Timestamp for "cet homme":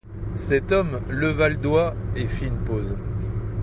0.33-0.99